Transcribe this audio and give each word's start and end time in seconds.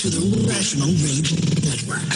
To 0.00 0.08
the 0.08 0.46
Rational 0.48 0.88
Rage 0.88 1.32
Network. 1.62 2.14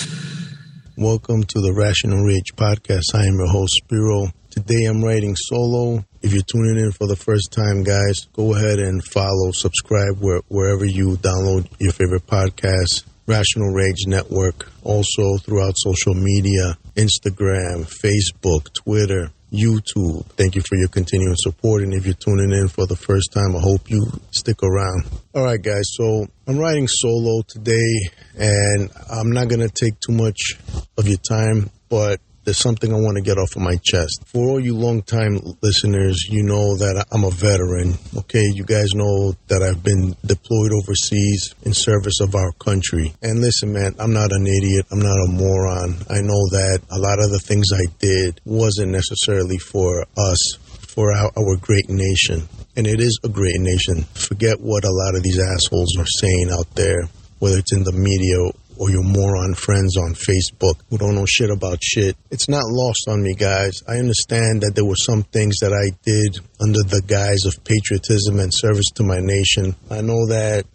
Welcome 0.97 1.42
to 1.42 1.61
the 1.61 1.74
Rational 1.74 2.24
Rage 2.24 2.54
podcast. 2.56 3.15
I 3.15 3.27
am 3.27 3.35
your 3.37 3.49
host, 3.49 3.74
Spiro. 3.83 4.29
Today 4.49 4.85
I'm 4.85 5.04
writing 5.04 5.35
solo. 5.37 6.04
If 6.22 6.33
you're 6.33 6.45
tuning 6.45 6.79
in 6.79 6.92
for 6.92 7.08
the 7.08 7.17
first 7.17 7.53
time, 7.53 7.83
guys, 7.83 8.28
go 8.33 8.54
ahead 8.54 8.78
and 8.78 9.04
follow, 9.04 9.51
subscribe 9.51 10.21
where, 10.21 10.40
wherever 10.49 10.85
you 10.85 11.17
download 11.17 11.69
your 11.81 11.92
favorite 11.92 12.26
podcasts. 12.26 13.03
Rational 13.26 13.74
Rage 13.74 14.06
Network, 14.06 14.71
also 14.85 15.37
throughout 15.38 15.74
social 15.76 16.15
media, 16.15 16.78
Instagram, 16.95 17.84
Facebook, 17.84 18.73
Twitter, 18.73 19.33
YouTube. 19.55 20.27
Thank 20.37 20.55
you 20.57 20.62
for 20.62 20.77
your 20.77 20.89
continuing 20.89 21.37
support. 21.37 21.83
And 21.83 21.95
if 21.95 22.05
you're 22.05 22.15
tuning 22.15 22.53
in 22.53 22.69
for 22.69 22.87
the 22.87 22.97
first 22.97 23.33
time, 23.33 23.55
I 23.57 23.61
hope 23.61 23.89
you 23.91 24.05
stick 24.33 24.62
around. 24.62 25.05
All 25.35 25.45
right, 25.45 25.61
guys. 25.61 25.85
So 25.93 26.27
I'm 26.47 26.59
writing 26.59 26.89
solo 26.89 27.43
today, 27.47 28.11
and 28.37 28.91
I'm 29.11 29.31
not 29.31 29.48
going 29.48 29.61
to 29.61 29.69
take 29.69 29.95
too 30.01 30.12
much 30.12 30.59
of 30.98 31.09
your 31.09 31.19
time, 31.19 31.71
but 31.89 32.21
there's 32.45 32.59
something 32.59 32.93
I 32.93 32.97
want 32.97 33.16
to 33.16 33.23
get 33.23 33.39
off 33.39 33.57
of 33.57 33.62
my 33.62 33.77
chest. 33.83 34.25
For 34.27 34.48
all 34.48 34.61
you 34.61 34.77
long-time 34.77 35.41
listeners, 35.62 36.27
you 36.29 36.43
know 36.43 36.77
that 36.77 37.07
I'm 37.11 37.25
a 37.25 37.30
veteran. 37.30 37.95
Okay, 38.17 38.45
you 38.55 38.65
guys 38.65 38.95
know 38.95 39.34
that 39.48 39.62
I've 39.62 39.83
been 39.83 40.15
deployed 40.25 40.73
overseas 40.73 41.55
in 41.62 41.73
service 41.73 42.20
of 42.20 42.34
our 42.34 42.53
country. 42.53 43.15
And 43.23 43.41
listen, 43.41 43.73
man, 43.73 43.95
I'm 43.98 44.12
not 44.12 44.33
an 44.33 44.47
idiot. 44.47 44.87
I'm 44.93 45.01
not 45.01 45.17
a 45.17 45.33
moron. 45.33 45.97
I 46.11 46.20
know 46.20 46.43
that 46.53 46.80
a 46.91 46.98
lot 46.98 47.19
of 47.19 47.30
the 47.30 47.41
things 47.41 47.73
I 47.73 47.87
did 47.98 48.41
wasn't 48.45 48.92
necessarily 48.92 49.59
for 49.59 50.05
us, 50.17 50.56
for 50.89 51.12
our, 51.12 51.31
our 51.37 51.56
great 51.56 51.89
nation. 51.89 52.48
And 52.77 52.87
it 52.87 53.01
is 53.01 53.19
a 53.25 53.29
great 53.29 53.61
nation. 53.61 54.03
Forget 54.15 54.61
what 54.61 54.84
a 54.84 54.91
lot 54.91 55.15
of 55.15 55.22
these 55.22 55.39
assholes 55.39 55.97
are 55.98 56.06
saying 56.19 56.50
out 56.50 56.75
there, 56.75 57.09
whether 57.39 57.59
it's 57.59 57.72
in 57.72 57.84
the 57.84 57.92
media 57.92 58.37
or 58.78 58.91
your 58.91 59.03
moron 59.03 59.55
friends 59.55 59.97
on 59.97 60.14
Facebook 60.14 60.80
who 60.91 60.98
don't 60.98 61.14
know 61.14 61.27
shit 61.27 61.50
about 61.50 61.78
shit. 61.83 62.17
It's 62.30 62.48
not 62.48 62.64
lost 62.67 63.06
on 63.08 63.22
me, 63.22 63.34
guys. 63.34 63.83
I 63.89 63.98
understand 63.98 64.62
that 64.62 64.72
there 64.75 64.84
were 64.84 64.97
some 64.97 65.22
things 65.22 65.56
that 65.61 65.72
I 65.72 65.97
did 66.05 66.41
under 66.61 66.83
the 66.83 67.03
guise 67.06 67.44
of 67.47 67.62
patriotism 67.64 68.41
and 68.41 68.53
service 68.53 68.91
to 68.97 69.03
my 69.03 69.19
nation. 69.20 69.75
I 69.91 70.00
know 70.00 70.27
that 70.27 70.66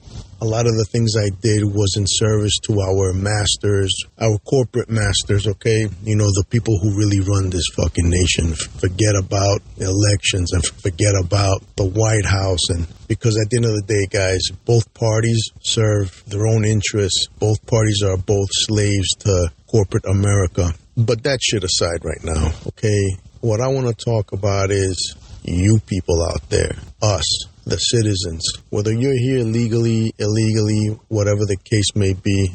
a 0.42 0.45
lot 0.45 0.68
of 0.68 0.76
the 0.76 0.86
things 0.86 1.16
I 1.18 1.30
did 1.42 1.64
was 1.66 1.95
in 1.98 2.06
service 2.08 2.58
to 2.64 2.80
our 2.80 3.12
masters, 3.14 3.92
our 4.20 4.38
corporate 4.40 4.90
masters, 4.90 5.48
okay? 5.48 5.88
You 6.04 6.16
know, 6.16 6.28
the 6.28 6.46
people 6.50 6.80
who 6.80 6.98
really 6.98 7.20
run 7.20 7.50
this 7.50 7.68
fucking 7.76 8.09
nation. 8.09 8.54
Forget 8.80 9.16
about 9.16 9.62
elections 9.78 10.54
and 10.54 10.66
forget 10.66 11.14
about 11.20 11.64
the 11.76 11.86
White 11.86 12.26
House. 12.26 12.70
And 12.70 12.88
because 13.08 13.38
at 13.38 13.50
the 13.50 13.58
end 13.58 13.66
of 13.66 13.76
the 13.76 13.84
day, 13.86 14.08
guys, 14.09 14.42
both 14.64 14.94
parties 14.94 15.52
serve 15.62 16.23
their 16.28 16.48
own 16.48 16.64
interests. 16.64 17.28
Both 17.40 17.66
parties 17.66 18.02
are 18.03 18.18
both 18.18 18.50
slaves 18.52 19.09
to 19.20 19.52
corporate 19.68 20.06
America. 20.06 20.74
But 20.96 21.24
that 21.24 21.40
shit 21.42 21.64
aside 21.64 22.03
right 22.03 22.24
now, 22.24 22.52
okay? 22.68 23.18
What 23.42 23.62
I 23.62 23.68
want 23.68 23.88
to 23.88 24.06
talk 24.06 24.31
about 24.31 24.72
is 24.72 25.16
you 25.44 25.80
people 25.86 26.24
out 26.24 26.50
there, 26.50 26.76
us 27.02 27.48
the 27.70 27.78
citizens. 27.78 28.44
Whether 28.70 28.92
you're 28.92 29.17
here 29.17 29.44
legally, 29.44 30.14
illegally, 30.17 31.00
whatever 31.08 31.45
the 31.45 31.58
case 31.58 31.95
may 31.95 32.14
be, 32.14 32.52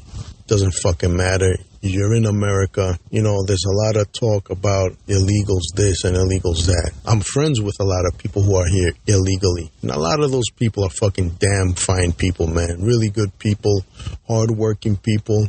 doesn't 0.46 0.72
fucking 0.72 1.16
matter. 1.16 1.56
You're 1.80 2.14
in 2.14 2.26
America. 2.26 2.98
You 3.10 3.22
know, 3.22 3.44
there's 3.44 3.64
a 3.64 3.72
lot 3.72 3.96
of 3.96 4.10
talk 4.12 4.50
about 4.50 4.92
illegals 5.06 5.74
this 5.74 6.04
and 6.04 6.16
illegals 6.16 6.66
that. 6.66 6.92
I'm 7.06 7.20
friends 7.20 7.60
with 7.60 7.76
a 7.80 7.84
lot 7.84 8.06
of 8.06 8.18
people 8.18 8.42
who 8.42 8.56
are 8.56 8.66
here 8.66 8.92
illegally. 9.06 9.70
And 9.82 9.90
a 9.90 9.98
lot 9.98 10.20
of 10.20 10.30
those 10.30 10.50
people 10.56 10.84
are 10.84 10.90
fucking 10.90 11.36
damn 11.38 11.74
fine 11.74 12.12
people, 12.12 12.46
man. 12.46 12.82
Really 12.82 13.08
good 13.08 13.38
people, 13.38 13.84
hardworking 14.26 14.96
people. 14.96 15.48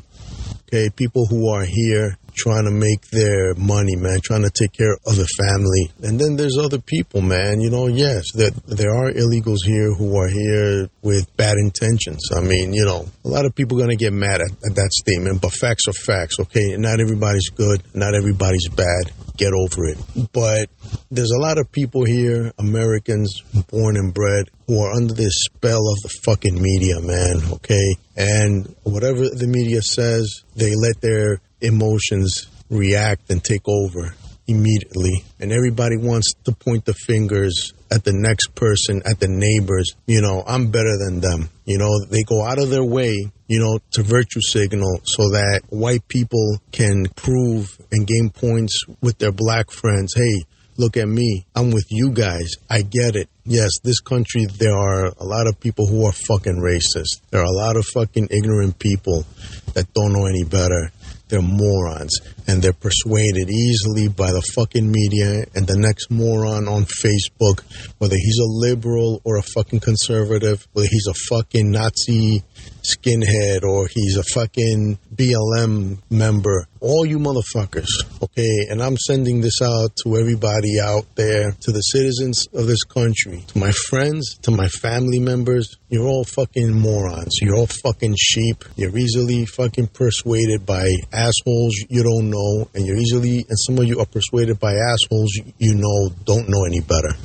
Okay, 0.67 0.89
people 0.89 1.25
who 1.25 1.49
are 1.49 1.63
here 1.63 2.17
trying 2.35 2.65
to 2.65 2.71
make 2.71 3.09
their 3.09 3.53
money, 3.55 3.95
man, 3.95 4.19
trying 4.23 4.43
to 4.43 4.49
take 4.49 4.73
care 4.73 4.93
of 5.05 5.15
the 5.15 5.27
family. 5.37 5.91
And 6.03 6.19
then 6.19 6.35
there's 6.35 6.57
other 6.57 6.79
people, 6.79 7.21
man, 7.21 7.61
you 7.61 7.69
know, 7.69 7.87
yes, 7.87 8.31
that 8.33 8.53
there 8.67 8.91
are 8.91 9.11
illegals 9.11 9.65
here 9.65 9.93
who 9.93 10.17
are 10.17 10.27
here 10.27 10.89
with 11.01 11.35
bad 11.37 11.57
intentions. 11.57 12.29
I 12.35 12.41
mean, 12.41 12.73
you 12.73 12.85
know, 12.85 13.07
a 13.23 13.27
lot 13.27 13.45
of 13.45 13.55
people 13.55 13.77
going 13.77 13.89
to 13.89 13.95
get 13.95 14.13
mad 14.13 14.41
at, 14.41 14.51
at 14.51 14.75
that 14.75 14.91
statement, 14.91 15.41
but 15.41 15.53
facts 15.53 15.87
are 15.87 15.93
facts, 15.93 16.39
okay? 16.39 16.77
Not 16.77 16.99
everybody's 16.99 17.49
good, 17.49 17.83
not 17.93 18.13
everybody's 18.13 18.67
bad. 18.69 19.11
Get 19.37 19.51
over 19.51 19.85
it. 19.87 19.97
But 20.31 20.69
there's 21.11 21.31
a 21.31 21.41
lot 21.41 21.57
of 21.57 21.69
people 21.71 22.05
here, 22.05 22.53
Americans 22.57 23.41
born 23.69 23.97
and 23.97 24.13
bred, 24.13 24.49
who 24.67 24.81
are 24.81 24.93
under 24.93 25.13
this 25.13 25.33
spell 25.43 25.89
of 25.89 26.01
the 26.01 26.09
fucking 26.23 26.61
media, 26.61 27.01
man, 27.01 27.41
okay? 27.51 27.95
And 28.15 28.73
whatever 28.83 29.27
the 29.29 29.47
media 29.47 29.81
says, 29.81 30.43
they 30.55 30.73
let 30.73 31.01
their 31.01 31.41
emotions 31.61 32.47
react 32.69 33.29
and 33.29 33.43
take 33.43 33.67
over 33.67 34.13
immediately. 34.47 35.23
And 35.39 35.51
everybody 35.51 35.97
wants 35.97 36.33
to 36.45 36.51
point 36.51 36.85
the 36.85 36.93
fingers 36.93 37.73
at 37.91 38.03
the 38.03 38.13
next 38.13 38.55
person, 38.55 39.01
at 39.05 39.19
the 39.19 39.27
neighbors. 39.27 39.93
You 40.05 40.21
know, 40.21 40.43
I'm 40.45 40.67
better 40.67 40.97
than 40.97 41.19
them. 41.19 41.49
You 41.65 41.77
know, 41.77 41.91
they 42.05 42.23
go 42.23 42.43
out 42.43 42.59
of 42.59 42.69
their 42.69 42.83
way, 42.83 43.31
you 43.47 43.59
know, 43.59 43.79
to 43.91 44.03
virtue 44.03 44.41
signal 44.41 44.99
so 45.03 45.29
that 45.31 45.61
white 45.69 46.07
people 46.07 46.57
can 46.71 47.05
prove 47.15 47.77
and 47.91 48.07
gain 48.07 48.29
points 48.29 48.83
with 49.01 49.17
their 49.17 49.31
black 49.31 49.71
friends. 49.71 50.13
Hey, 50.15 50.43
look 50.77 50.97
at 50.97 51.07
me. 51.07 51.45
I'm 51.55 51.71
with 51.71 51.87
you 51.89 52.11
guys. 52.11 52.53
I 52.69 52.81
get 52.81 53.15
it. 53.15 53.29
Yes, 53.45 53.71
this 53.83 53.99
country, 53.99 54.45
there 54.45 54.75
are 54.75 55.05
a 55.05 55.23
lot 55.23 55.47
of 55.47 55.59
people 55.59 55.87
who 55.87 56.05
are 56.05 56.11
fucking 56.11 56.59
racist. 56.61 57.21
There 57.31 57.41
are 57.41 57.45
a 57.45 57.51
lot 57.51 57.77
of 57.77 57.85
fucking 57.85 58.29
ignorant 58.31 58.79
people 58.79 59.25
that 59.73 59.91
don't 59.93 60.13
know 60.13 60.25
any 60.25 60.43
better. 60.43 60.91
They're 61.27 61.41
morons 61.41 62.19
and 62.47 62.61
they're 62.61 62.73
persuaded 62.73 63.49
easily 63.49 64.07
by 64.07 64.31
the 64.31 64.43
fucking 64.55 64.89
media 64.89 65.45
and 65.55 65.65
the 65.65 65.77
next 65.77 66.11
moron 66.11 66.67
on 66.67 66.85
Facebook, 66.85 67.63
whether 67.97 68.15
he's 68.15 68.39
a 68.39 68.45
liberal 68.45 69.21
or 69.23 69.37
a 69.37 69.41
fucking 69.41 69.79
conservative, 69.79 70.67
whether 70.73 70.87
he's 70.89 71.07
a 71.07 71.13
fucking 71.29 71.71
Nazi 71.71 72.43
skinhead 72.83 73.63
or 73.63 73.87
he's 73.87 74.17
a 74.17 74.23
fucking 74.23 74.97
BLM 75.13 75.97
member. 76.09 76.67
All 76.81 77.05
you 77.05 77.17
motherfuckers, 77.17 77.87
okay? 78.21 78.67
And 78.69 78.81
I'm 78.81 78.97
sending 78.97 79.41
this 79.41 79.61
out 79.61 79.95
to 80.03 80.17
everybody 80.17 80.79
out 80.79 81.05
there, 81.15 81.51
to 81.51 81.71
the 81.71 81.81
citizens 81.81 82.45
of 82.53 82.67
this 82.67 82.83
country, 82.83 83.43
to 83.47 83.57
my 83.57 83.71
friends, 83.71 84.37
to 84.43 84.51
my 84.51 84.67
family 84.67 85.19
members. 85.19 85.77
You're 85.89 86.07
all 86.07 86.25
fucking 86.25 86.71
morons. 86.73 87.39
You're 87.41 87.55
all 87.55 87.67
fucking 87.67 88.15
sheep. 88.19 88.63
You're 88.75 88.97
easily 88.97 89.45
fucking 89.45 89.87
persuaded 89.87 90.65
by 90.65 90.91
assholes 91.11 91.75
you 91.89 92.03
don't 92.03 92.29
know, 92.29 92.69
and 92.75 92.85
you're 92.85 92.97
easily, 92.97 93.45
and 93.49 93.57
some 93.65 93.77
of 93.79 93.85
you 93.85 93.99
are 93.99 94.05
persuaded 94.05 94.59
by 94.59 94.73
assholes 94.73 95.31
you 95.57 95.73
know 95.75 96.09
don't 96.25 96.49
know 96.49 96.65
any 96.65 96.81
better. 96.81 97.15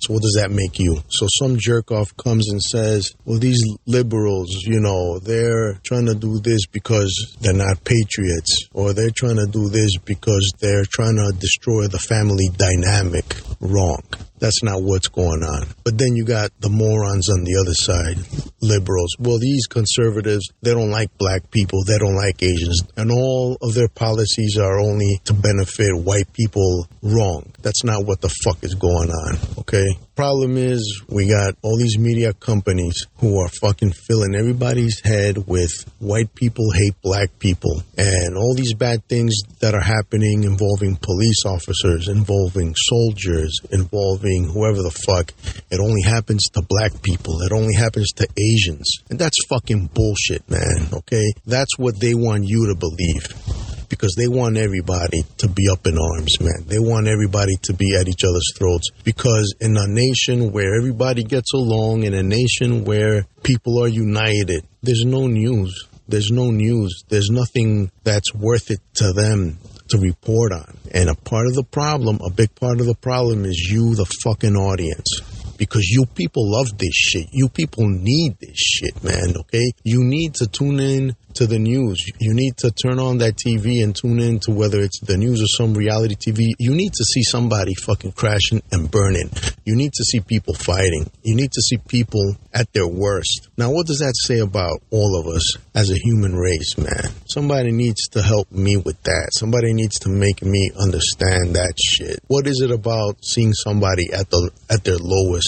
So 0.00 0.14
what 0.14 0.22
does 0.22 0.36
that 0.40 0.50
make 0.50 0.78
you? 0.78 1.02
So 1.08 1.26
some 1.38 1.56
jerk 1.58 1.90
off 1.90 2.16
comes 2.16 2.48
and 2.50 2.62
says, 2.62 3.14
well, 3.24 3.38
these 3.38 3.62
liberals, 3.86 4.50
you 4.64 4.80
know, 4.80 5.18
they're 5.18 5.80
trying 5.84 6.06
to 6.06 6.14
do 6.14 6.38
this 6.40 6.66
because 6.66 7.36
they're 7.40 7.52
not 7.52 7.84
patriots, 7.84 8.68
or 8.72 8.92
they're 8.92 9.10
trying 9.14 9.36
to 9.36 9.46
do 9.46 9.68
this 9.68 9.96
because 9.98 10.50
they're 10.60 10.84
trying 10.84 11.16
to 11.16 11.32
destroy 11.38 11.86
the 11.86 11.98
family 11.98 12.48
dynamic. 12.56 13.36
Wrong. 13.60 14.02
That's 14.38 14.62
not 14.62 14.82
what's 14.82 15.08
going 15.08 15.42
on. 15.42 15.66
But 15.84 15.98
then 15.98 16.14
you 16.14 16.24
got 16.24 16.52
the 16.60 16.68
morons 16.68 17.28
on 17.28 17.42
the 17.42 17.56
other 17.56 17.74
side, 17.74 18.18
liberals. 18.60 19.14
Well, 19.18 19.38
these 19.38 19.66
conservatives, 19.66 20.48
they 20.62 20.72
don't 20.72 20.90
like 20.90 21.16
black 21.18 21.50
people, 21.50 21.84
they 21.84 21.98
don't 21.98 22.16
like 22.16 22.42
Asians, 22.42 22.80
and 22.96 23.10
all 23.10 23.56
of 23.62 23.74
their 23.74 23.88
policies 23.88 24.56
are 24.58 24.80
only 24.80 25.20
to 25.24 25.34
benefit 25.34 25.96
white 25.96 26.32
people. 26.32 26.86
Wrong. 27.02 27.52
That's 27.62 27.84
not 27.84 28.04
what 28.04 28.20
the 28.20 28.28
fuck 28.44 28.62
is 28.62 28.74
going 28.74 29.10
on, 29.10 29.38
okay? 29.58 29.86
Problem 30.18 30.56
is, 30.56 31.00
we 31.08 31.28
got 31.28 31.54
all 31.62 31.78
these 31.78 31.96
media 31.96 32.32
companies 32.32 33.06
who 33.18 33.38
are 33.38 33.48
fucking 33.60 33.92
filling 33.92 34.34
everybody's 34.34 34.98
head 35.04 35.46
with 35.46 35.70
white 36.00 36.34
people 36.34 36.72
hate 36.72 37.00
black 37.02 37.38
people 37.38 37.84
and 37.96 38.36
all 38.36 38.52
these 38.56 38.74
bad 38.74 39.04
things 39.04 39.32
that 39.60 39.76
are 39.76 39.80
happening 39.80 40.42
involving 40.42 40.96
police 40.96 41.44
officers, 41.46 42.08
involving 42.08 42.74
soldiers, 42.74 43.60
involving 43.70 44.50
whoever 44.52 44.82
the 44.82 44.90
fuck. 45.06 45.32
It 45.70 45.78
only 45.78 46.02
happens 46.02 46.42
to 46.54 46.62
black 46.62 47.00
people. 47.00 47.40
It 47.42 47.52
only 47.52 47.74
happens 47.76 48.10
to 48.16 48.26
Asians. 48.36 48.90
And 49.10 49.20
that's 49.20 49.38
fucking 49.48 49.90
bullshit, 49.94 50.42
man, 50.50 50.88
okay? 50.94 51.32
That's 51.46 51.78
what 51.78 52.00
they 52.00 52.14
want 52.14 52.42
you 52.44 52.66
to 52.66 52.74
believe 52.74 53.47
because 53.88 54.14
they 54.16 54.28
want 54.28 54.56
everybody 54.56 55.22
to 55.38 55.48
be 55.48 55.68
up 55.70 55.86
in 55.86 55.98
arms, 55.98 56.40
man. 56.40 56.64
They 56.66 56.78
want 56.78 57.08
everybody 57.08 57.54
to 57.62 57.74
be 57.74 57.96
at 57.96 58.08
each 58.08 58.24
other's 58.24 58.52
throats 58.56 58.90
because 59.04 59.54
in 59.60 59.76
a 59.76 59.86
nation 59.86 60.52
where 60.52 60.76
everybody 60.76 61.24
gets 61.24 61.52
along, 61.52 62.04
in 62.04 62.14
a 62.14 62.22
nation 62.22 62.84
where 62.84 63.26
people 63.42 63.82
are 63.82 63.88
united, 63.88 64.66
there's 64.82 65.04
no 65.04 65.26
news. 65.26 65.86
There's 66.08 66.30
no 66.30 66.50
news. 66.50 67.04
There's 67.08 67.28
nothing 67.30 67.90
that's 68.02 68.34
worth 68.34 68.70
it 68.70 68.80
to 68.94 69.12
them 69.12 69.58
to 69.90 69.98
report 69.98 70.52
on. 70.52 70.76
And 70.92 71.08
a 71.08 71.14
part 71.14 71.46
of 71.46 71.54
the 71.54 71.64
problem, 71.64 72.20
a 72.24 72.30
big 72.30 72.54
part 72.54 72.80
of 72.80 72.86
the 72.86 72.94
problem 72.94 73.44
is 73.44 73.68
you, 73.70 73.94
the 73.94 74.06
fucking 74.24 74.56
audience. 74.56 75.20
Because 75.58 75.88
you 75.88 76.06
people 76.06 76.50
love 76.50 76.78
this 76.78 76.94
shit. 76.94 77.26
You 77.32 77.48
people 77.48 77.86
need 77.86 78.38
this 78.40 78.56
shit, 78.56 79.02
man. 79.04 79.36
Okay, 79.36 79.72
you 79.84 80.02
need 80.04 80.34
to 80.36 80.46
tune 80.46 80.80
in 80.80 81.16
to 81.34 81.46
the 81.46 81.58
news. 81.58 82.04
You 82.18 82.34
need 82.34 82.56
to 82.58 82.70
turn 82.70 82.98
on 82.98 83.18
that 83.18 83.36
TV 83.36 83.82
and 83.82 83.94
tune 83.94 84.18
in 84.18 84.40
to 84.40 84.50
whether 84.50 84.80
it's 84.80 85.00
the 85.00 85.16
news 85.16 85.40
or 85.40 85.46
some 85.46 85.72
reality 85.74 86.16
TV. 86.16 86.50
You 86.58 86.74
need 86.74 86.92
to 86.94 87.04
see 87.04 87.22
somebody 87.22 87.74
fucking 87.74 88.12
crashing 88.12 88.62
and 88.72 88.90
burning. 88.90 89.30
You 89.64 89.76
need 89.76 89.92
to 89.92 90.04
see 90.04 90.20
people 90.20 90.54
fighting. 90.54 91.10
You 91.22 91.36
need 91.36 91.52
to 91.52 91.60
see 91.60 91.78
people 91.78 92.34
at 92.52 92.72
their 92.72 92.88
worst. 92.88 93.48
Now, 93.56 93.70
what 93.70 93.86
does 93.86 93.98
that 93.98 94.14
say 94.16 94.40
about 94.40 94.82
all 94.90 95.20
of 95.20 95.28
us 95.28 95.56
as 95.74 95.90
a 95.90 95.98
human 95.98 96.34
race, 96.34 96.76
man? 96.76 97.12
Somebody 97.28 97.70
needs 97.70 98.08
to 98.08 98.22
help 98.22 98.50
me 98.50 98.76
with 98.76 99.00
that. 99.04 99.28
Somebody 99.32 99.72
needs 99.74 100.00
to 100.00 100.08
make 100.08 100.42
me 100.42 100.70
understand 100.80 101.54
that 101.54 101.74
shit. 101.80 102.18
What 102.26 102.48
is 102.48 102.60
it 102.62 102.72
about 102.72 103.24
seeing 103.24 103.52
somebody 103.52 104.12
at 104.12 104.28
the 104.30 104.50
at 104.70 104.82
their 104.82 104.98
lowest 104.98 105.47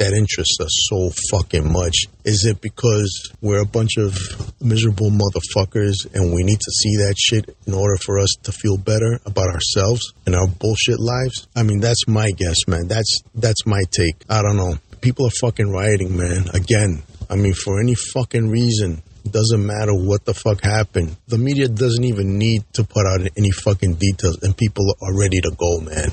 that 0.00 0.14
interests 0.14 0.58
us 0.60 0.88
so 0.88 1.10
fucking 1.30 1.70
much? 1.70 2.06
Is 2.24 2.46
it 2.46 2.60
because 2.60 3.32
we're 3.42 3.60
a 3.60 3.66
bunch 3.66 3.98
of 3.98 4.16
miserable 4.60 5.10
motherfuckers 5.10 6.06
and 6.14 6.32
we 6.34 6.42
need 6.42 6.58
to 6.58 6.70
see 6.70 6.96
that 6.96 7.16
shit 7.18 7.54
in 7.66 7.74
order 7.74 7.96
for 7.96 8.18
us 8.18 8.30
to 8.44 8.52
feel 8.52 8.78
better 8.78 9.20
about 9.26 9.48
ourselves 9.48 10.14
and 10.24 10.34
our 10.34 10.46
bullshit 10.46 10.98
lives? 10.98 11.46
I 11.54 11.62
mean, 11.64 11.80
that's 11.80 12.08
my 12.08 12.30
guess, 12.30 12.66
man. 12.66 12.88
That's 12.88 13.20
that's 13.34 13.66
my 13.66 13.82
take. 13.90 14.24
I 14.28 14.42
don't 14.42 14.56
know. 14.56 14.76
People 15.02 15.26
are 15.26 15.36
fucking 15.40 15.70
rioting, 15.70 16.16
man. 16.16 16.48
Again, 16.54 17.02
I 17.28 17.36
mean, 17.36 17.54
for 17.54 17.80
any 17.80 17.94
fucking 17.94 18.48
reason. 18.48 19.02
Doesn't 19.30 19.64
matter 19.64 19.92
what 19.92 20.24
the 20.24 20.32
fuck 20.32 20.64
happened. 20.64 21.14
The 21.28 21.36
media 21.36 21.68
doesn't 21.68 22.04
even 22.04 22.38
need 22.38 22.64
to 22.72 22.84
put 22.84 23.04
out 23.04 23.20
any 23.36 23.50
fucking 23.50 23.96
details, 23.96 24.42
and 24.42 24.56
people 24.56 24.84
are 25.02 25.14
ready 25.14 25.42
to 25.42 25.50
go, 25.50 25.80
man. 25.80 26.10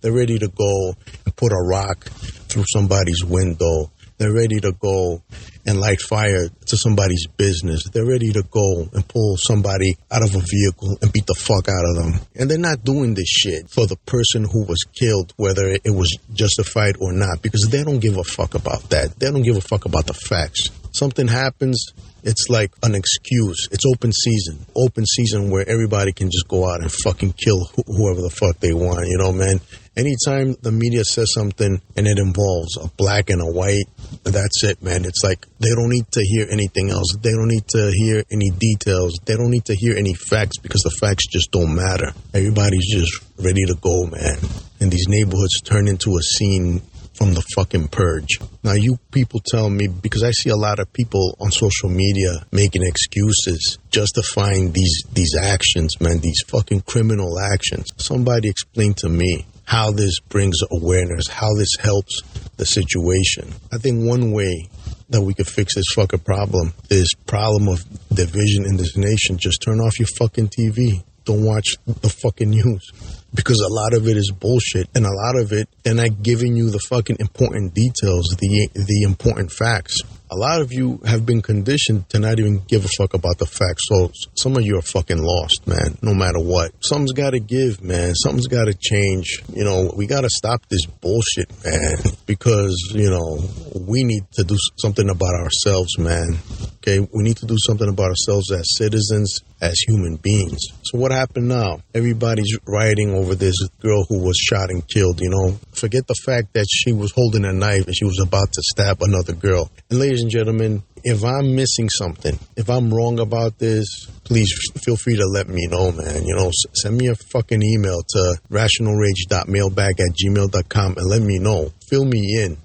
They're 0.00 0.10
ready 0.10 0.38
to 0.38 0.48
go 0.48 0.94
and 1.26 1.36
put 1.36 1.52
a 1.52 1.62
rock 1.68 2.10
through 2.56 2.64
somebody's 2.72 3.22
window. 3.22 3.90
They're 4.16 4.32
ready 4.32 4.60
to 4.60 4.72
go 4.72 5.22
and 5.66 5.78
light 5.78 6.00
fire 6.00 6.48
to 6.48 6.76
somebody's 6.78 7.26
business. 7.26 7.86
They're 7.90 8.06
ready 8.06 8.32
to 8.32 8.42
go 8.50 8.88
and 8.94 9.06
pull 9.06 9.36
somebody 9.36 9.98
out 10.10 10.22
of 10.22 10.34
a 10.34 10.40
vehicle 10.40 10.96
and 11.02 11.12
beat 11.12 11.26
the 11.26 11.34
fuck 11.34 11.68
out 11.68 11.84
of 11.84 11.96
them. 11.96 12.26
And 12.34 12.50
they're 12.50 12.56
not 12.56 12.82
doing 12.82 13.12
this 13.12 13.28
shit 13.28 13.68
for 13.68 13.86
the 13.86 13.96
person 14.06 14.44
who 14.44 14.64
was 14.64 14.84
killed, 14.98 15.34
whether 15.36 15.66
it 15.66 15.94
was 15.94 16.16
justified 16.32 16.96
or 16.98 17.12
not, 17.12 17.42
because 17.42 17.68
they 17.68 17.84
don't 17.84 18.00
give 18.00 18.16
a 18.16 18.24
fuck 18.24 18.54
about 18.54 18.88
that. 18.88 19.18
They 19.18 19.30
don't 19.30 19.42
give 19.42 19.58
a 19.58 19.60
fuck 19.60 19.84
about 19.84 20.06
the 20.06 20.14
facts. 20.14 20.70
Something 20.92 21.28
happens, 21.28 21.92
it's 22.22 22.48
like 22.48 22.72
an 22.82 22.94
excuse. 22.94 23.68
It's 23.70 23.84
open 23.84 24.12
season. 24.12 24.64
Open 24.74 25.04
season 25.04 25.50
where 25.50 25.68
everybody 25.68 26.12
can 26.12 26.30
just 26.30 26.48
go 26.48 26.66
out 26.66 26.80
and 26.80 26.90
fucking 26.90 27.34
kill 27.34 27.66
wh- 27.66 27.86
whoever 27.86 28.22
the 28.22 28.30
fuck 28.30 28.58
they 28.60 28.72
want, 28.72 29.08
you 29.08 29.18
know, 29.18 29.30
man? 29.30 29.60
Anytime 29.96 30.56
the 30.60 30.72
media 30.72 31.04
says 31.04 31.32
something 31.32 31.80
and 31.96 32.06
it 32.06 32.18
involves 32.18 32.76
a 32.76 32.88
black 32.98 33.30
and 33.30 33.40
a 33.40 33.46
white, 33.46 33.88
that's 34.24 34.62
it, 34.62 34.82
man. 34.82 35.06
It's 35.06 35.24
like 35.24 35.46
they 35.58 35.70
don't 35.70 35.88
need 35.88 36.04
to 36.12 36.20
hear 36.22 36.46
anything 36.50 36.90
else. 36.90 37.16
They 37.22 37.32
don't 37.32 37.48
need 37.48 37.66
to 37.68 37.90
hear 37.94 38.22
any 38.30 38.50
details. 38.50 39.18
They 39.24 39.36
don't 39.36 39.50
need 39.50 39.64
to 39.66 39.74
hear 39.74 39.96
any 39.96 40.12
facts 40.12 40.58
because 40.58 40.82
the 40.82 40.94
facts 41.00 41.26
just 41.28 41.50
don't 41.50 41.74
matter. 41.74 42.12
Everybody's 42.34 42.92
just 42.92 43.24
ready 43.38 43.64
to 43.64 43.74
go, 43.80 44.04
man. 44.04 44.36
And 44.80 44.90
these 44.90 45.08
neighborhoods 45.08 45.62
turn 45.62 45.88
into 45.88 46.16
a 46.18 46.22
scene 46.22 46.82
from 47.16 47.32
the 47.32 47.42
fucking 47.54 47.88
purge. 47.88 48.38
Now, 48.62 48.74
you 48.74 48.98
people 49.10 49.40
tell 49.46 49.70
me, 49.70 49.88
because 49.88 50.22
I 50.22 50.32
see 50.32 50.50
a 50.50 50.56
lot 50.56 50.78
of 50.78 50.92
people 50.92 51.36
on 51.40 51.50
social 51.50 51.88
media 51.88 52.44
making 52.52 52.82
excuses, 52.82 53.78
justifying 53.90 54.72
these, 54.72 55.04
these 55.12 55.34
actions, 55.34 55.98
man, 56.00 56.18
these 56.18 56.42
fucking 56.46 56.82
criminal 56.82 57.38
actions. 57.38 57.88
Somebody 57.96 58.50
explain 58.50 58.92
to 58.98 59.08
me 59.08 59.46
how 59.66 59.90
this 59.90 60.20
brings 60.20 60.58
awareness, 60.70 61.28
how 61.28 61.52
this 61.54 61.76
helps 61.78 62.22
the 62.56 62.64
situation. 62.64 63.52
I 63.72 63.78
think 63.78 64.08
one 64.08 64.32
way 64.32 64.68
that 65.10 65.20
we 65.20 65.34
could 65.34 65.46
fix 65.46 65.74
this 65.74 65.86
fucking 65.94 66.20
problem, 66.20 66.72
this 66.88 67.12
problem 67.26 67.68
of 67.68 67.84
division 68.08 68.64
in 68.64 68.76
this 68.76 68.96
nation, 68.96 69.38
just 69.38 69.62
turn 69.62 69.80
off 69.80 69.98
your 69.98 70.08
fucking 70.18 70.48
TV. 70.48 71.02
Don't 71.24 71.44
watch 71.44 71.74
the 71.86 72.08
fucking 72.08 72.50
news 72.50 72.92
because 73.34 73.60
a 73.60 73.68
lot 73.68 73.92
of 73.92 74.06
it 74.06 74.16
is 74.16 74.32
bullshit 74.38 74.88
and 74.94 75.04
a 75.04 75.12
lot 75.12 75.36
of 75.36 75.52
it 75.52 75.68
they're 75.82 75.94
not 75.94 76.22
giving 76.22 76.56
you 76.56 76.70
the 76.70 76.78
fucking 76.88 77.16
important 77.18 77.74
details 77.74 78.26
the 78.38 78.68
the 78.74 79.02
important 79.02 79.50
facts 79.50 79.98
a 80.30 80.36
lot 80.36 80.60
of 80.60 80.72
you 80.72 81.00
have 81.06 81.24
been 81.24 81.42
conditioned 81.42 82.08
to 82.10 82.18
not 82.18 82.38
even 82.38 82.58
give 82.66 82.84
a 82.84 82.88
fuck 82.88 83.14
about 83.14 83.38
the 83.38 83.46
facts. 83.46 83.84
So 83.88 84.10
some 84.36 84.56
of 84.56 84.62
you 84.62 84.78
are 84.78 84.82
fucking 84.82 85.18
lost 85.18 85.66
man 85.66 85.96
no 86.02 86.14
matter 86.14 86.40
what. 86.40 86.72
Something's 86.80 87.12
got 87.12 87.30
to 87.30 87.40
give 87.40 87.82
man. 87.82 88.14
Something's 88.14 88.48
got 88.48 88.64
to 88.64 88.74
change. 88.74 89.42
You 89.52 89.64
know 89.64 89.92
we 89.96 90.06
got 90.06 90.22
to 90.22 90.30
stop 90.30 90.66
this 90.68 90.86
bullshit 90.86 91.50
man 91.64 91.98
because 92.26 92.76
you 92.94 93.10
know 93.10 93.40
we 93.74 94.04
need 94.04 94.24
to 94.32 94.44
do 94.44 94.56
something 94.78 95.08
about 95.08 95.34
ourselves 95.34 95.98
man 95.98 96.38
okay 96.86 97.08
we 97.12 97.22
need 97.22 97.36
to 97.36 97.46
do 97.46 97.56
something 97.66 97.88
about 97.88 98.10
ourselves 98.10 98.50
as 98.52 98.76
citizens 98.76 99.40
as 99.60 99.78
human 99.80 100.16
beings 100.16 100.60
so 100.84 100.98
what 100.98 101.10
happened 101.10 101.48
now 101.48 101.78
everybody's 101.94 102.56
rioting 102.66 103.14
over 103.14 103.34
this 103.34 103.56
girl 103.80 104.04
who 104.08 104.18
was 104.18 104.36
shot 104.36 104.70
and 104.70 104.86
killed, 104.86 105.20
you 105.20 105.30
know. 105.30 105.58
Forget 105.72 106.06
the 106.06 106.16
fact 106.24 106.52
that 106.54 106.66
she 106.68 106.92
was 106.92 107.12
holding 107.12 107.44
a 107.44 107.52
knife 107.52 107.86
and 107.86 107.96
she 107.96 108.04
was 108.04 108.20
about 108.20 108.52
to 108.52 108.62
stab 108.62 109.02
another 109.02 109.32
girl. 109.32 109.70
And 109.90 109.98
ladies 109.98 110.22
and 110.22 110.30
gentlemen, 110.30 110.82
if 111.04 111.22
I'm 111.24 111.54
missing 111.54 111.88
something, 111.88 112.38
if 112.56 112.68
I'm 112.68 112.92
wrong 112.92 113.20
about 113.20 113.58
this, 113.58 113.86
please 114.24 114.52
feel 114.82 114.96
free 114.96 115.16
to 115.16 115.26
let 115.26 115.48
me 115.48 115.66
know, 115.68 115.92
man. 115.92 116.24
You 116.24 116.34
know, 116.34 116.50
send 116.74 116.96
me 116.96 117.08
a 117.08 117.14
fucking 117.14 117.62
email 117.62 118.02
to 118.08 118.40
rationalrage.mailbag 118.50 120.00
at 120.00 120.16
gmail.com 120.16 120.94
and 120.96 121.06
let 121.06 121.22
me 121.22 121.38
know. 121.38 121.72
Fill 121.88 122.04
me 122.04 122.42
in. 122.42 122.56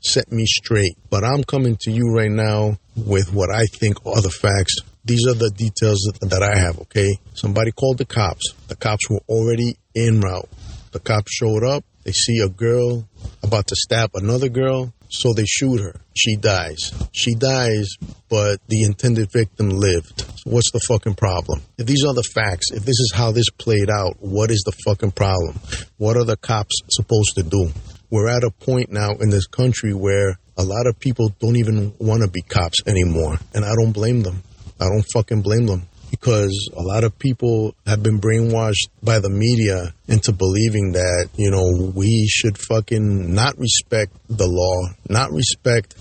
Set 0.00 0.32
me 0.32 0.46
straight. 0.46 0.96
But 1.10 1.24
I'm 1.24 1.44
coming 1.44 1.76
to 1.82 1.90
you 1.90 2.10
right 2.10 2.30
now 2.30 2.78
with 2.96 3.32
what 3.32 3.50
I 3.50 3.64
think 3.66 4.04
are 4.06 4.20
the 4.22 4.30
facts 4.30 4.76
these 5.04 5.26
are 5.26 5.34
the 5.34 5.50
details 5.50 5.98
that 6.20 6.42
I 6.42 6.58
have, 6.58 6.78
okay? 6.80 7.08
Somebody 7.34 7.72
called 7.72 7.98
the 7.98 8.04
cops. 8.04 8.52
The 8.68 8.76
cops 8.76 9.08
were 9.08 9.22
already 9.28 9.78
en 9.96 10.20
route. 10.20 10.48
The 10.92 11.00
cops 11.00 11.32
showed 11.32 11.64
up. 11.64 11.84
They 12.04 12.12
see 12.12 12.40
a 12.40 12.48
girl 12.48 13.08
about 13.42 13.66
to 13.68 13.76
stab 13.76 14.10
another 14.14 14.48
girl, 14.48 14.92
so 15.08 15.32
they 15.32 15.44
shoot 15.46 15.80
her. 15.80 15.94
She 16.14 16.36
dies. 16.36 16.92
She 17.12 17.34
dies, 17.34 17.96
but 18.28 18.60
the 18.68 18.82
intended 18.82 19.30
victim 19.32 19.70
lived. 19.70 20.20
So 20.20 20.50
what's 20.50 20.70
the 20.72 20.80
fucking 20.80 21.14
problem? 21.14 21.62
If 21.78 21.86
these 21.86 22.04
are 22.04 22.14
the 22.14 22.22
facts, 22.22 22.70
if 22.70 22.84
this 22.84 23.00
is 23.00 23.12
how 23.14 23.32
this 23.32 23.50
played 23.50 23.90
out, 23.90 24.16
what 24.20 24.50
is 24.50 24.62
the 24.64 24.72
fucking 24.84 25.12
problem? 25.12 25.58
What 25.96 26.16
are 26.16 26.24
the 26.24 26.36
cops 26.36 26.80
supposed 26.90 27.34
to 27.36 27.42
do? 27.42 27.70
We're 28.10 28.28
at 28.28 28.44
a 28.44 28.50
point 28.50 28.90
now 28.90 29.10
in 29.20 29.30
this 29.30 29.46
country 29.46 29.94
where 29.94 30.38
a 30.60 30.62
lot 30.62 30.86
of 30.86 31.00
people 31.00 31.34
don't 31.40 31.56
even 31.56 31.94
want 31.98 32.20
to 32.22 32.28
be 32.28 32.42
cops 32.42 32.82
anymore, 32.86 33.38
and 33.54 33.64
I 33.64 33.72
don't 33.74 33.92
blame 33.92 34.22
them. 34.22 34.42
I 34.78 34.84
don't 34.90 35.06
fucking 35.14 35.40
blame 35.40 35.66
them 35.66 35.88
because 36.10 36.68
a 36.76 36.82
lot 36.82 37.04
of 37.04 37.18
people 37.18 37.74
have 37.86 38.02
been 38.02 38.20
brainwashed 38.20 38.88
by 39.02 39.20
the 39.20 39.30
media 39.30 39.94
into 40.08 40.32
believing 40.32 40.92
that, 40.92 41.28
you 41.36 41.50
know, 41.50 41.92
we 41.94 42.26
should 42.28 42.58
fucking 42.58 43.34
not 43.34 43.56
respect 43.56 44.12
the 44.28 44.46
law, 44.46 44.94
not 45.08 45.30
respect 45.30 45.94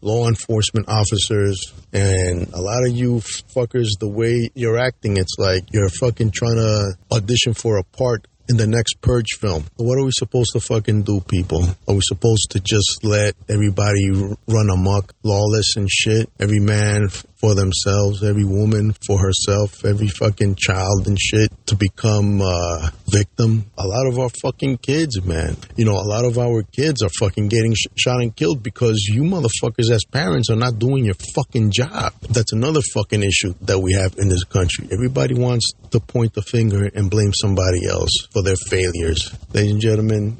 law 0.00 0.28
enforcement 0.28 0.88
officers. 0.88 1.74
And 1.92 2.48
a 2.52 2.60
lot 2.60 2.86
of 2.86 2.96
you 2.96 3.16
fuckers, 3.54 3.88
the 3.98 4.08
way 4.08 4.50
you're 4.54 4.78
acting, 4.78 5.16
it's 5.16 5.36
like 5.38 5.64
you're 5.72 5.88
fucking 5.88 6.30
trying 6.30 6.56
to 6.56 6.92
audition 7.10 7.54
for 7.54 7.78
a 7.78 7.82
part 7.82 8.26
in 8.48 8.56
the 8.56 8.66
next 8.66 9.00
Purge 9.00 9.38
film. 9.38 9.64
What 9.76 9.98
are 9.98 10.04
we 10.04 10.10
supposed 10.12 10.50
to 10.54 10.60
fucking 10.60 11.02
do, 11.02 11.20
people? 11.20 11.64
Are 11.86 11.94
we 11.94 12.00
supposed 12.02 12.50
to 12.52 12.60
just 12.60 13.04
let 13.04 13.34
everybody 13.48 14.10
run 14.46 14.70
amok, 14.70 15.12
lawless 15.22 15.76
and 15.76 15.88
shit? 15.90 16.30
Every 16.40 16.60
man 16.60 17.08
for 17.40 17.54
themselves, 17.54 18.22
every 18.22 18.44
woman 18.44 18.92
for 19.06 19.18
herself, 19.18 19.84
every 19.84 20.08
fucking 20.08 20.56
child 20.56 21.06
and 21.06 21.18
shit 21.18 21.50
to 21.66 21.76
become 21.76 22.40
a 22.40 22.92
victim. 23.08 23.64
A 23.78 23.86
lot 23.86 24.06
of 24.06 24.18
our 24.18 24.28
fucking 24.42 24.78
kids, 24.78 25.22
man. 25.24 25.56
You 25.76 25.84
know, 25.84 25.94
a 25.94 26.08
lot 26.08 26.24
of 26.24 26.38
our 26.38 26.62
kids 26.62 27.02
are 27.02 27.08
fucking 27.08 27.48
getting 27.48 27.74
sh- 27.74 27.86
shot 27.96 28.20
and 28.20 28.34
killed 28.34 28.62
because 28.62 29.08
you 29.08 29.22
motherfuckers 29.22 29.90
as 29.90 30.04
parents 30.04 30.50
are 30.50 30.56
not 30.56 30.78
doing 30.78 31.04
your 31.04 31.14
fucking 31.34 31.70
job. 31.70 32.12
That's 32.30 32.52
another 32.52 32.80
fucking 32.94 33.22
issue 33.22 33.54
that 33.62 33.78
we 33.78 33.92
have 33.92 34.18
in 34.18 34.28
this 34.28 34.44
country. 34.44 34.88
Everybody 34.92 35.34
wants 35.34 35.72
to 35.90 36.00
point 36.00 36.34
the 36.34 36.42
finger 36.42 36.90
and 36.94 37.10
blame 37.10 37.32
somebody 37.34 37.86
else 37.88 38.10
for 38.32 38.42
their 38.42 38.56
failures. 38.56 39.32
Ladies 39.52 39.72
and 39.72 39.80
gentlemen, 39.80 40.36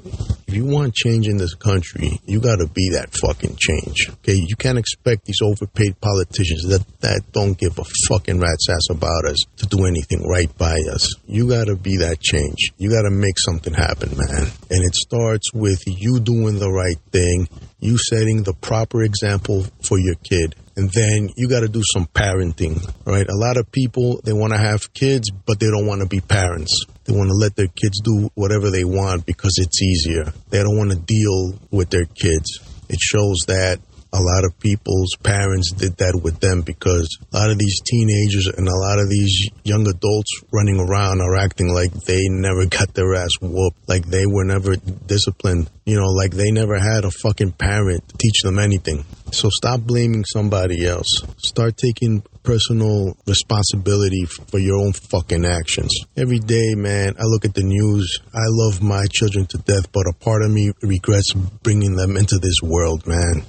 if 0.48 0.54
you 0.54 0.64
want 0.64 0.94
change 0.94 1.28
in 1.28 1.36
this 1.36 1.54
country, 1.54 2.18
you 2.24 2.40
got 2.40 2.56
to 2.56 2.66
be 2.66 2.88
that 2.92 3.12
fucking 3.12 3.56
change. 3.56 4.08
Okay, 4.08 4.34
you 4.34 4.56
can't 4.56 4.78
expect 4.78 5.26
these 5.26 5.42
overpaid 5.42 6.00
politicians 6.00 6.62
that 6.68 6.84
that 7.00 7.20
don't 7.32 7.58
give 7.58 7.78
a 7.78 7.84
fucking 8.08 8.40
rat's 8.40 8.66
ass 8.70 8.88
about 8.90 9.26
us 9.26 9.36
to 9.58 9.66
do 9.66 9.84
anything 9.84 10.26
right 10.26 10.48
by 10.56 10.80
us. 10.90 11.14
You 11.26 11.50
got 11.50 11.66
to 11.66 11.76
be 11.76 11.98
that 11.98 12.20
change. 12.20 12.72
You 12.78 12.88
got 12.88 13.02
to 13.02 13.10
make 13.10 13.38
something 13.38 13.74
happen, 13.74 14.16
man. 14.16 14.48
And 14.70 14.82
it 14.82 14.94
starts 14.94 15.52
with 15.52 15.82
you 15.86 16.18
doing 16.18 16.58
the 16.58 16.72
right 16.72 16.98
thing, 17.12 17.48
you 17.80 17.98
setting 17.98 18.42
the 18.42 18.54
proper 18.54 19.02
example 19.02 19.66
for 19.82 19.98
your 19.98 20.14
kid. 20.14 20.54
And 20.76 20.90
then 20.92 21.28
you 21.36 21.48
got 21.48 21.60
to 21.60 21.68
do 21.68 21.82
some 21.92 22.06
parenting, 22.06 22.80
right? 23.04 23.28
A 23.28 23.36
lot 23.36 23.56
of 23.58 23.70
people, 23.72 24.20
they 24.24 24.32
want 24.32 24.52
to 24.52 24.58
have 24.58 24.94
kids, 24.94 25.28
but 25.44 25.58
they 25.58 25.66
don't 25.66 25.86
want 25.86 26.00
to 26.02 26.06
be 26.06 26.20
parents. 26.20 26.86
They 27.08 27.16
want 27.16 27.30
to 27.30 27.34
let 27.34 27.56
their 27.56 27.68
kids 27.68 28.00
do 28.04 28.30
whatever 28.34 28.70
they 28.70 28.84
want 28.84 29.24
because 29.24 29.56
it's 29.56 29.80
easier. 29.80 30.30
They 30.50 30.62
don't 30.62 30.76
want 30.76 30.90
to 30.90 30.98
deal 30.98 31.58
with 31.70 31.88
their 31.88 32.04
kids. 32.04 32.60
it 32.90 33.00
shows 33.00 33.44
that 33.48 33.80
a 34.12 34.20
lot 34.20 34.44
of 34.44 34.58
people's 34.58 35.14
parents 35.22 35.72
did 35.72 35.96
that 35.98 36.18
with 36.22 36.40
them 36.40 36.62
because 36.62 37.18
a 37.32 37.36
lot 37.36 37.50
of 37.50 37.58
these 37.58 37.80
teenagers 37.80 38.46
and 38.46 38.68
a 38.68 38.74
lot 38.74 38.98
of 38.98 39.08
these 39.08 39.48
young 39.64 39.86
adults 39.86 40.42
running 40.52 40.80
around 40.80 41.20
are 41.20 41.36
acting 41.36 41.68
like 41.72 41.92
they 41.92 42.28
never 42.28 42.66
got 42.66 42.94
their 42.94 43.14
ass 43.14 43.30
whooped, 43.40 43.88
like 43.88 44.06
they 44.06 44.26
were 44.26 44.44
never 44.44 44.76
disciplined, 44.76 45.68
you 45.84 45.96
know, 45.96 46.08
like 46.08 46.32
they 46.32 46.50
never 46.50 46.78
had 46.78 47.04
a 47.04 47.10
fucking 47.10 47.52
parent 47.52 48.02
teach 48.18 48.40
them 48.42 48.58
anything. 48.58 49.04
So 49.32 49.50
stop 49.50 49.80
blaming 49.80 50.24
somebody 50.24 50.86
else. 50.86 51.22
Start 51.38 51.76
taking 51.76 52.22
personal 52.48 53.14
responsibility 53.26 54.24
for 54.24 54.58
your 54.58 54.76
own 54.80 54.94
fucking 54.94 55.44
actions. 55.44 55.92
Every 56.16 56.38
day, 56.38 56.74
man, 56.74 57.14
I 57.20 57.24
look 57.24 57.44
at 57.44 57.52
the 57.52 57.62
news. 57.62 58.20
I 58.32 58.48
love 58.48 58.80
my 58.80 59.04
children 59.12 59.44
to 59.48 59.58
death, 59.58 59.92
but 59.92 60.08
a 60.08 60.14
part 60.14 60.40
of 60.40 60.50
me 60.50 60.72
regrets 60.80 61.34
bringing 61.62 61.94
them 61.94 62.16
into 62.16 62.38
this 62.38 62.56
world, 62.62 63.06
man. 63.06 63.44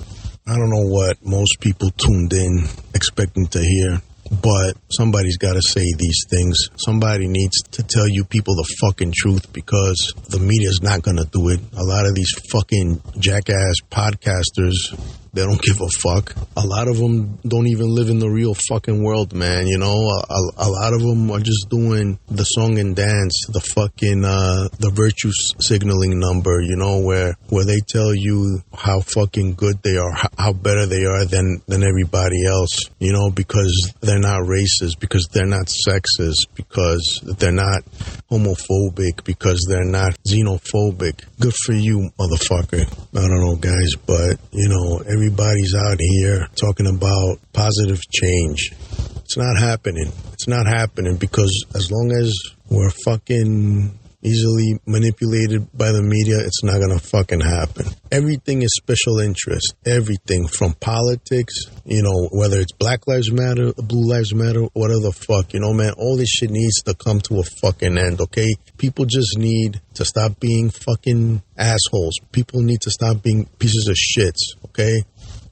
I 0.45 0.57
don't 0.57 0.69
know 0.69 0.91
what 0.91 1.25
most 1.25 1.61
people 1.61 1.91
tuned 1.91 2.33
in 2.33 2.67
expecting 2.93 3.47
to 3.47 3.61
hear, 3.61 4.01
but 4.43 4.75
somebody's 4.91 5.37
got 5.37 5.53
to 5.53 5.61
say 5.61 5.85
these 5.97 6.25
things. 6.29 6.57
Somebody 6.75 7.29
needs 7.29 7.61
to 7.71 7.83
tell 7.83 8.09
you 8.09 8.25
people 8.25 8.55
the 8.55 8.67
fucking 8.81 9.13
truth 9.15 9.53
because 9.53 10.13
the 10.27 10.39
media's 10.39 10.81
not 10.83 11.03
going 11.03 11.17
to 11.17 11.29
do 11.31 11.47
it. 11.47 11.61
A 11.77 11.83
lot 11.83 12.05
of 12.05 12.15
these 12.15 12.33
fucking 12.51 13.01
jackass 13.17 13.75
podcasters 13.89 14.91
they 15.33 15.43
don't 15.43 15.61
give 15.61 15.79
a 15.81 15.89
fuck. 15.89 16.33
A 16.57 16.65
lot 16.65 16.87
of 16.87 16.97
them 16.97 17.39
don't 17.47 17.67
even 17.67 17.93
live 17.93 18.09
in 18.09 18.19
the 18.19 18.29
real 18.29 18.53
fucking 18.53 19.03
world, 19.03 19.33
man. 19.33 19.67
You 19.67 19.77
know, 19.77 19.93
a, 19.93 20.39
a, 20.57 20.69
lot 20.69 20.93
of 20.93 21.01
them 21.01 21.29
are 21.31 21.39
just 21.39 21.69
doing 21.69 22.17
the 22.29 22.43
song 22.43 22.79
and 22.79 22.95
dance, 22.95 23.45
the 23.49 23.61
fucking 23.61 24.25
uh, 24.25 24.69
the 24.79 24.89
virtue 24.89 25.31
signaling 25.59 26.19
number. 26.19 26.61
You 26.61 26.75
know, 26.75 26.99
where 26.99 27.35
where 27.49 27.65
they 27.65 27.79
tell 27.87 28.13
you 28.13 28.61
how 28.73 29.01
fucking 29.01 29.53
good 29.53 29.81
they 29.83 29.97
are, 29.97 30.11
how, 30.37 30.53
better 30.53 30.85
they 30.85 31.05
are 31.05 31.25
than 31.25 31.61
than 31.67 31.83
everybody 31.83 32.45
else. 32.47 32.89
You 32.99 33.13
know, 33.13 33.29
because 33.29 33.93
they're 34.01 34.19
not 34.19 34.41
racist, 34.41 34.99
because 34.99 35.27
they're 35.31 35.45
not 35.45 35.67
sexist, 35.67 36.47
because 36.55 37.21
they're 37.37 37.51
not 37.51 37.83
homophobic, 38.31 39.23
because 39.23 39.65
they're 39.69 39.85
not 39.85 40.17
xenophobic. 40.27 41.23
Good 41.39 41.53
for 41.53 41.73
you, 41.73 42.09
motherfucker. 42.19 42.85
I 43.15 43.27
don't 43.27 43.45
know, 43.45 43.55
guys, 43.55 43.95
but 43.95 44.39
you 44.51 44.69
know 44.69 45.03
everybody's 45.19 45.75
out 45.75 45.99
here 45.99 46.47
talking 46.55 46.87
about 46.87 47.39
positive 47.51 47.99
change. 48.09 48.71
It's 49.17 49.35
not 49.35 49.57
happening. 49.59 50.09
It's 50.31 50.47
not 50.47 50.65
happening 50.65 51.17
because 51.17 51.65
as 51.75 51.91
long 51.91 52.13
as 52.13 52.33
we're 52.69 52.89
fucking 53.03 53.99
easily 54.21 54.79
manipulated 54.85 55.67
by 55.77 55.91
the 55.91 56.01
media, 56.01 56.39
it's 56.39 56.63
not 56.63 56.79
gonna 56.79 56.99
fucking 56.99 57.39
happen. 57.39 57.85
Everything 58.11 58.61
is 58.61 58.73
special 58.75 59.19
interest. 59.19 59.75
Everything 59.85 60.47
from 60.47 60.73
politics, 60.73 61.53
you 61.85 62.03
know, 62.03 62.29
whether 62.31 62.59
it's 62.59 62.73
Black 62.73 63.07
Lives 63.07 63.31
Matter, 63.31 63.71
Blue 63.77 64.07
Lives 64.07 64.33
Matter, 64.33 64.63
whatever 64.73 64.99
the 64.99 65.11
fuck, 65.11 65.53
you 65.53 65.59
know, 65.59 65.73
man, 65.73 65.93
all 65.97 66.17
this 66.17 66.29
shit 66.29 66.49
needs 66.49 66.81
to 66.83 66.93
come 66.93 67.21
to 67.21 67.39
a 67.39 67.43
fucking 67.61 67.97
end, 67.97 68.19
okay? 68.21 68.53
People 68.77 69.05
just 69.05 69.37
need 69.37 69.79
to 69.93 70.03
stop 70.03 70.39
being 70.39 70.69
fucking 70.69 71.41
assholes. 71.57 72.15
People 72.31 72.61
need 72.61 72.81
to 72.81 72.91
stop 72.91 73.21
being 73.21 73.45
pieces 73.59 73.87
of 73.87 73.95
shits, 73.95 74.55
okay? 74.65 75.03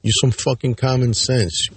Use 0.02 0.20
some 0.20 0.30
fucking 0.30 0.74
common 0.74 1.14
sense. 1.14 1.68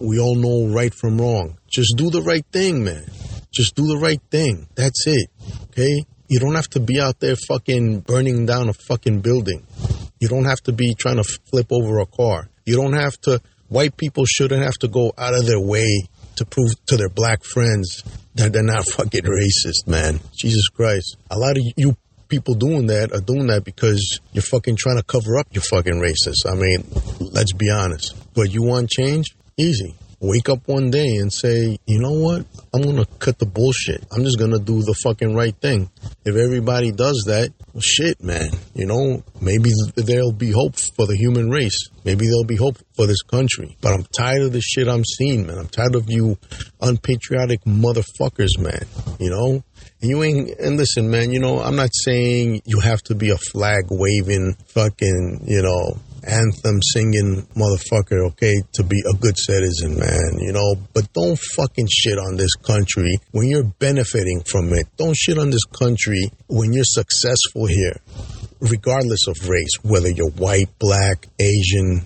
We 0.00 0.18
all 0.20 0.36
know 0.36 0.72
right 0.72 0.94
from 0.94 1.20
wrong. 1.20 1.58
Just 1.68 1.96
do 1.96 2.10
the 2.10 2.22
right 2.22 2.44
thing, 2.52 2.84
man. 2.84 3.04
Just 3.52 3.74
do 3.74 3.86
the 3.86 3.98
right 3.98 4.20
thing. 4.30 4.68
That's 4.74 5.06
it. 5.06 5.28
Okay? 5.70 6.04
You 6.28 6.38
don't 6.38 6.54
have 6.54 6.68
to 6.70 6.80
be 6.80 7.00
out 7.00 7.20
there 7.20 7.36
fucking 7.36 8.00
burning 8.00 8.44
down 8.44 8.68
a 8.68 8.74
fucking 8.74 9.20
building. 9.20 9.66
You 10.20 10.28
don't 10.28 10.44
have 10.44 10.60
to 10.62 10.72
be 10.72 10.94
trying 10.94 11.16
to 11.16 11.24
flip 11.24 11.68
over 11.70 12.00
a 12.00 12.06
car. 12.06 12.48
You 12.66 12.76
don't 12.76 12.92
have 12.92 13.18
to, 13.22 13.40
white 13.68 13.96
people 13.96 14.26
shouldn't 14.26 14.62
have 14.62 14.74
to 14.80 14.88
go 14.88 15.12
out 15.16 15.32
of 15.32 15.46
their 15.46 15.60
way 15.60 16.06
to 16.36 16.44
prove 16.44 16.72
to 16.88 16.98
their 16.98 17.08
black 17.08 17.42
friends 17.42 18.02
that 18.34 18.52
they're 18.52 18.62
not 18.62 18.86
fucking 18.86 19.24
racist, 19.24 19.86
man. 19.86 20.20
Jesus 20.36 20.68
Christ. 20.68 21.16
A 21.30 21.38
lot 21.38 21.56
of 21.56 21.62
you 21.76 21.96
people 22.28 22.54
doing 22.54 22.88
that 22.88 23.10
are 23.12 23.22
doing 23.22 23.46
that 23.46 23.64
because 23.64 24.20
you're 24.32 24.42
fucking 24.42 24.76
trying 24.76 24.98
to 24.98 25.02
cover 25.02 25.38
up 25.38 25.46
your 25.52 25.62
fucking 25.62 25.94
racist. 25.94 26.44
I 26.46 26.54
mean, 26.54 26.84
let's 27.32 27.54
be 27.54 27.70
honest. 27.70 28.14
But 28.34 28.52
you 28.52 28.62
want 28.62 28.90
change? 28.90 29.34
Easy 29.56 29.96
wake 30.20 30.48
up 30.48 30.66
one 30.66 30.90
day 30.90 31.16
and 31.16 31.32
say, 31.32 31.78
you 31.86 32.00
know 32.00 32.12
what? 32.12 32.44
I'm 32.74 32.82
going 32.82 32.96
to 32.96 33.06
cut 33.18 33.38
the 33.38 33.46
bullshit. 33.46 34.04
I'm 34.10 34.24
just 34.24 34.38
going 34.38 34.50
to 34.50 34.58
do 34.58 34.82
the 34.82 34.94
fucking 35.02 35.34
right 35.34 35.54
thing. 35.56 35.90
If 36.24 36.36
everybody 36.36 36.90
does 36.90 37.24
that, 37.26 37.52
well, 37.72 37.80
shit, 37.80 38.22
man, 38.22 38.50
you 38.74 38.86
know, 38.86 39.22
maybe 39.40 39.70
there'll 39.96 40.32
be 40.32 40.50
hope 40.50 40.76
for 40.96 41.06
the 41.06 41.16
human 41.16 41.50
race. 41.50 41.88
Maybe 42.04 42.26
there'll 42.26 42.44
be 42.44 42.56
hope 42.56 42.78
for 42.96 43.06
this 43.06 43.22
country. 43.22 43.76
But 43.80 43.92
I'm 43.92 44.04
tired 44.04 44.42
of 44.42 44.52
the 44.52 44.60
shit 44.60 44.88
I'm 44.88 45.04
seeing, 45.04 45.46
man. 45.46 45.58
I'm 45.58 45.68
tired 45.68 45.94
of 45.94 46.10
you 46.10 46.36
unpatriotic 46.80 47.62
motherfuckers, 47.64 48.58
man. 48.58 48.86
You 49.20 49.30
know? 49.30 49.62
And 50.00 50.10
you 50.10 50.22
ain't, 50.24 50.58
and 50.58 50.76
listen, 50.76 51.10
man, 51.10 51.30
you 51.32 51.40
know, 51.40 51.60
I'm 51.60 51.76
not 51.76 51.90
saying 51.92 52.62
you 52.64 52.80
have 52.80 53.02
to 53.04 53.14
be 53.14 53.30
a 53.30 53.38
flag 53.38 53.86
waving 53.90 54.56
fucking, 54.66 55.44
you 55.46 55.62
know, 55.62 55.98
anthem 56.28 56.80
singing 56.82 57.46
motherfucker, 57.56 58.26
okay, 58.28 58.54
to 58.74 58.84
be 58.84 59.02
a 59.08 59.16
good 59.16 59.36
citizen, 59.36 59.98
man, 59.98 60.38
you 60.38 60.52
know. 60.52 60.76
But 60.92 61.12
don't 61.12 61.38
fucking 61.38 61.88
shit 61.90 62.18
on 62.18 62.36
this 62.36 62.54
country 62.54 63.18
when 63.32 63.48
you're 63.48 63.64
benefiting 63.64 64.42
from 64.42 64.72
it. 64.72 64.86
Don't 64.96 65.16
shit 65.16 65.38
on 65.38 65.50
this 65.50 65.64
country 65.64 66.30
when 66.48 66.72
you're 66.72 66.84
successful 66.84 67.66
here, 67.66 67.96
regardless 68.60 69.26
of 69.26 69.48
race, 69.48 69.78
whether 69.82 70.10
you're 70.10 70.30
white, 70.30 70.68
black, 70.78 71.26
Asian, 71.38 72.02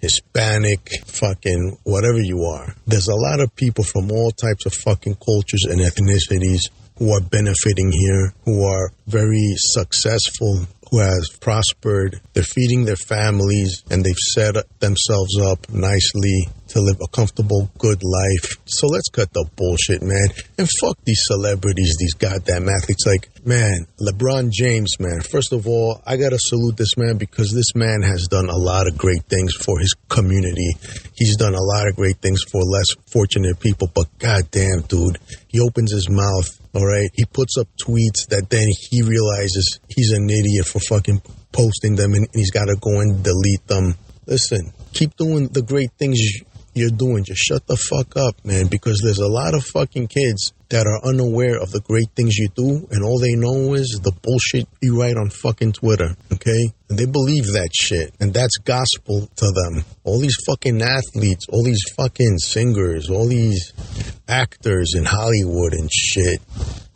Hispanic, 0.00 0.90
fucking 1.06 1.78
whatever 1.84 2.20
you 2.20 2.44
are. 2.44 2.74
There's 2.86 3.08
a 3.08 3.14
lot 3.14 3.40
of 3.40 3.54
people 3.56 3.84
from 3.84 4.10
all 4.12 4.30
types 4.30 4.66
of 4.66 4.74
fucking 4.74 5.16
cultures 5.16 5.64
and 5.64 5.80
ethnicities 5.80 6.60
who 6.98 7.12
are 7.12 7.20
benefiting 7.20 7.90
here, 7.90 8.32
who 8.44 8.64
are 8.64 8.92
very 9.06 9.54
successful 9.56 10.66
who 10.94 11.00
has 11.00 11.28
prospered. 11.40 12.20
They're 12.34 12.44
feeding 12.44 12.84
their 12.84 12.94
families 12.96 13.82
and 13.90 14.04
they've 14.04 14.14
set 14.16 14.54
themselves 14.78 15.36
up 15.40 15.68
nicely 15.68 16.48
to 16.74 16.80
live 16.80 16.98
a 17.00 17.08
comfortable, 17.08 17.70
good 17.78 18.02
life. 18.02 18.58
So 18.66 18.88
let's 18.88 19.08
cut 19.08 19.32
the 19.32 19.46
bullshit, 19.54 20.02
man. 20.02 20.26
And 20.58 20.68
fuck 20.80 20.98
these 21.04 21.22
celebrities, 21.22 21.94
these 21.98 22.14
goddamn 22.14 22.68
athletes. 22.68 23.06
Like, 23.06 23.30
man, 23.46 23.86
LeBron 24.02 24.50
James, 24.50 24.98
man. 24.98 25.20
First 25.20 25.52
of 25.52 25.68
all, 25.68 26.02
I 26.04 26.16
gotta 26.16 26.38
salute 26.38 26.76
this 26.76 26.96
man 26.96 27.16
because 27.16 27.52
this 27.52 27.74
man 27.76 28.02
has 28.02 28.26
done 28.26 28.48
a 28.48 28.56
lot 28.56 28.88
of 28.88 28.98
great 28.98 29.22
things 29.30 29.54
for 29.54 29.78
his 29.78 29.94
community. 30.08 30.74
He's 31.14 31.36
done 31.36 31.54
a 31.54 31.62
lot 31.62 31.86
of 31.86 31.94
great 31.94 32.18
things 32.18 32.42
for 32.42 32.60
less 32.62 32.90
fortunate 33.06 33.60
people, 33.60 33.88
but 33.94 34.06
goddamn, 34.18 34.82
dude, 34.82 35.18
he 35.46 35.60
opens 35.60 35.92
his 35.92 36.10
mouth 36.10 36.60
all 36.74 36.84
right. 36.84 37.08
He 37.14 37.24
puts 37.24 37.56
up 37.56 37.68
tweets 37.80 38.26
that 38.30 38.50
then 38.50 38.66
he 38.90 39.02
realizes 39.02 39.78
he's 39.88 40.10
an 40.10 40.28
idiot 40.28 40.66
for 40.66 40.80
fucking 40.80 41.22
posting 41.52 41.94
them 41.94 42.14
and 42.14 42.26
he's 42.34 42.50
got 42.50 42.64
to 42.64 42.74
go 42.80 42.98
and 42.98 43.22
delete 43.22 43.64
them. 43.68 43.94
Listen, 44.26 44.72
keep 44.92 45.16
doing 45.16 45.46
the 45.48 45.62
great 45.62 45.92
things 45.98 46.18
you're 46.74 46.90
doing. 46.90 47.24
Just 47.24 47.42
shut 47.42 47.66
the 47.66 47.76
fuck 47.76 48.16
up, 48.16 48.44
man, 48.44 48.66
because 48.66 49.00
there's 49.02 49.18
a 49.18 49.28
lot 49.28 49.54
of 49.54 49.64
fucking 49.64 50.08
kids 50.08 50.52
that 50.68 50.86
are 50.86 51.08
unaware 51.08 51.60
of 51.60 51.70
the 51.70 51.80
great 51.80 52.10
things 52.16 52.36
you 52.36 52.48
do 52.48 52.86
and 52.90 53.04
all 53.04 53.18
they 53.18 53.34
know 53.34 53.74
is 53.74 54.00
the 54.02 54.12
bullshit 54.22 54.66
you 54.82 55.00
write 55.00 55.16
on 55.16 55.30
fucking 55.30 55.72
Twitter, 55.72 56.16
okay? 56.32 56.72
And 56.88 56.98
they 56.98 57.06
believe 57.06 57.46
that 57.52 57.70
shit 57.72 58.12
and 58.18 58.34
that's 58.34 58.56
gospel 58.58 59.28
to 59.36 59.46
them. 59.52 59.84
All 60.04 60.18
these 60.18 60.36
fucking 60.46 60.82
athletes, 60.82 61.46
all 61.48 61.62
these 61.62 61.82
fucking 61.96 62.38
singers, 62.38 63.08
all 63.08 63.28
these 63.28 63.72
actors 64.26 64.94
in 64.96 65.04
Hollywood 65.04 65.74
and 65.74 65.90
shit 65.92 66.40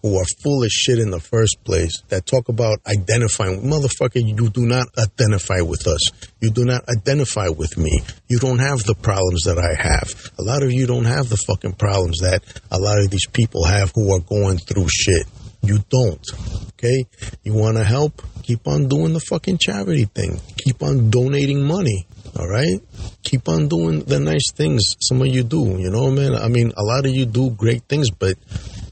who 0.03 0.17
are 0.17 0.25
full 0.43 0.63
of 0.63 0.71
shit 0.71 0.99
in 0.99 1.11
the 1.11 1.21
first 1.21 1.57
place 1.65 2.03
that 2.09 2.27
talk 2.27 2.49
about 2.49 2.79
identifying. 2.87 3.63
Motherfucker, 3.63 4.23
you 4.25 4.49
do 4.51 4.67
not 4.67 4.87
identify 4.97 5.61
with 5.61 5.87
us. 5.87 6.01
You 6.41 6.51
do 6.51 6.65
not 6.65 6.89
identify 6.89 7.49
with 7.49 7.77
me. 7.77 8.01
You 8.29 8.39
don't 8.39 8.61
have 8.61 8.85
the 8.85 8.95
problems 8.95 9.43
that 9.45 9.59
I 9.59 9.75
have. 9.81 10.15
A 10.39 10.43
lot 10.43 10.63
of 10.63 10.73
you 10.73 10.87
don't 10.87 11.05
have 11.05 11.29
the 11.29 11.37
fucking 11.37 11.75
problems 11.75 12.19
that 12.21 12.43
a 12.71 12.79
lot 12.79 12.99
of 12.99 13.11
these 13.11 13.27
people 13.27 13.65
have 13.65 13.93
who 13.95 14.15
are 14.15 14.21
going 14.21 14.59
through 14.59 14.87
shit. 14.89 15.27
You 15.63 15.79
don't. 15.91 16.25
Okay? 16.69 17.05
You 17.43 17.55
want 17.55 17.77
to 17.77 17.85
help? 17.85 18.23
Keep 18.43 18.69
on 18.69 18.89
doing 18.89 19.13
the 19.13 19.21
fucking 19.21 19.59
charity 19.59 20.05
thing. 20.05 20.41
Keep 20.57 20.83
on 20.83 21.11
donating 21.11 21.63
money. 21.65 22.07
All 22.39 22.49
right? 22.49 22.81
Keep 23.25 23.49
on 23.49 23.69
doing 23.69 24.05
the 24.05 24.21
nice 24.21 24.53
things 24.53 24.97
some 25.01 25.21
of 25.21 25.27
you 25.27 25.43
do. 25.43 25.77
You 25.79 25.91
know, 25.91 26.11
man? 26.11 26.35
I 26.35 26.49
mean, 26.49 26.73
a 26.77 26.83
lot 26.83 27.05
of 27.05 27.13
you 27.13 27.27
do 27.27 27.51
great 27.51 27.83
things, 27.85 28.11
but 28.11 28.39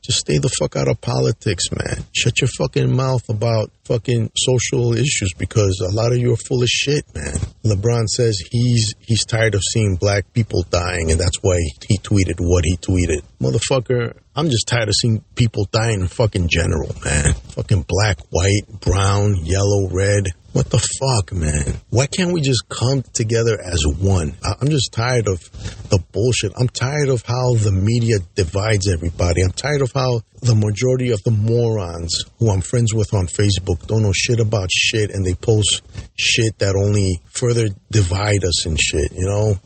just 0.06 0.20
stay 0.20 0.38
the 0.38 0.48
fuck 0.48 0.76
out 0.76 0.88
of 0.88 1.00
politics, 1.00 1.64
man. 1.72 2.04
Shut 2.12 2.40
your 2.40 2.48
fucking 2.48 2.94
mouth 2.94 3.28
about 3.28 3.70
fucking 3.84 4.30
social 4.36 4.94
issues 4.94 5.32
because 5.36 5.80
a 5.80 5.94
lot 5.94 6.12
of 6.12 6.18
you 6.18 6.32
are 6.32 6.36
full 6.36 6.62
of 6.62 6.68
shit, 6.68 7.04
man. 7.14 7.34
LeBron 7.64 8.06
says 8.06 8.40
he's 8.50 8.94
he's 9.00 9.24
tired 9.24 9.54
of 9.54 9.62
seeing 9.72 9.96
black 9.96 10.32
people 10.32 10.62
dying 10.70 11.10
and 11.10 11.18
that's 11.18 11.38
why 11.42 11.58
he 11.88 11.98
tweeted 11.98 12.36
what 12.38 12.64
he 12.64 12.76
tweeted. 12.76 13.22
Motherfucker, 13.40 14.16
I'm 14.38 14.50
just 14.50 14.68
tired 14.68 14.88
of 14.88 14.94
seeing 14.94 15.24
people 15.34 15.66
dying 15.72 16.02
in 16.02 16.08
fucking 16.08 16.48
general, 16.48 16.94
man. 17.02 17.32
Fucking 17.54 17.86
black, 17.88 18.18
white, 18.28 18.80
brown, 18.82 19.36
yellow, 19.36 19.88
red. 19.88 20.26
What 20.52 20.68
the 20.68 20.78
fuck, 20.78 21.32
man? 21.32 21.80
Why 21.88 22.06
can't 22.06 22.32
we 22.32 22.42
just 22.42 22.68
come 22.68 23.02
together 23.14 23.58
as 23.58 23.82
one? 23.86 24.34
I'm 24.42 24.68
just 24.68 24.92
tired 24.92 25.26
of 25.26 25.40
the 25.88 26.02
bullshit. 26.12 26.52
I'm 26.58 26.68
tired 26.68 27.08
of 27.08 27.22
how 27.24 27.54
the 27.54 27.72
media 27.72 28.18
divides 28.34 28.88
everybody. 28.88 29.40
I'm 29.40 29.52
tired 29.52 29.80
of 29.80 29.92
how 29.92 30.20
the 30.42 30.54
majority 30.54 31.12
of 31.12 31.22
the 31.24 31.30
morons 31.30 32.24
who 32.38 32.50
I'm 32.50 32.60
friends 32.60 32.92
with 32.92 33.14
on 33.14 33.28
Facebook 33.28 33.86
don't 33.86 34.02
know 34.02 34.12
shit 34.12 34.40
about 34.40 34.68
shit 34.70 35.10
and 35.10 35.24
they 35.24 35.34
post 35.34 35.80
shit 36.14 36.58
that 36.58 36.76
only 36.76 37.20
further 37.32 37.68
divide 37.90 38.44
us 38.44 38.66
and 38.66 38.78
shit, 38.78 39.12
you 39.12 39.26
know? 39.26 39.58